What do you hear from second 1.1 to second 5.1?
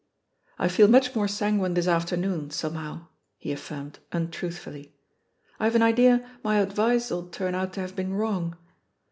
more sanguine this afternoon^ somehow/' he affirmed untruthfully;